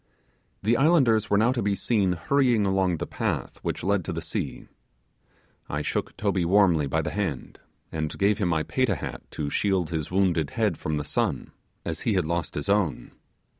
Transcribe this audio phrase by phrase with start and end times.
[0.63, 4.19] The islanders were now to be seen hurrying along the path which led to the
[4.19, 4.65] sea.
[5.69, 7.59] I shook Toby warmly by the hand,
[7.91, 11.51] and gave him my Payta hat to shield his wounded head from the sun,
[11.85, 13.11] as he had lost his own.